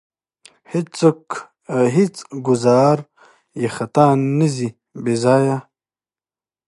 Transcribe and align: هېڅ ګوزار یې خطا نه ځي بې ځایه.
هېڅ 1.97 2.15
ګوزار 2.45 2.97
یې 3.61 3.67
خطا 3.75 4.07
نه 4.37 4.47
ځي 4.55 4.69
بې 5.03 5.15
ځایه. 5.23 5.57